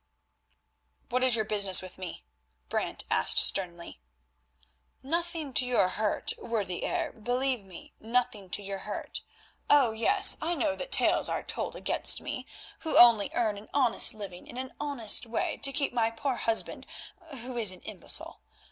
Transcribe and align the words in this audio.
"What 1.09 1.23
is 1.23 1.35
your 1.35 1.45
business 1.45 1.79
with 1.83 1.99
me?" 1.99 2.23
Brant 2.69 3.03
asked 3.11 3.37
sternly. 3.37 3.99
"Nothing 5.03 5.53
to 5.53 5.63
your 5.63 5.89
hurt, 5.89 6.33
worthy 6.39 6.79
Heer, 6.79 7.11
believe 7.11 7.63
me, 7.63 7.93
nothing 7.99 8.49
to 8.49 8.63
your 8.63 8.79
hurt. 8.79 9.21
Oh! 9.69 9.91
yes, 9.91 10.39
I 10.41 10.55
know 10.55 10.75
that 10.75 10.91
tales 10.91 11.29
are 11.29 11.43
told 11.43 11.75
against 11.75 12.19
me, 12.19 12.47
who 12.79 12.97
only 12.97 13.29
earn 13.35 13.59
an 13.59 13.69
honest 13.75 14.15
living 14.15 14.47
in 14.47 14.57
an 14.57 14.73
honest 14.79 15.27
way, 15.27 15.57
to 15.57 15.71
keep 15.71 15.93
my 15.93 16.09
poor 16.09 16.35
husband, 16.37 16.87
who 17.37 17.55
is 17.55 17.71
an 17.71 17.81
imbecile. 17.81 18.41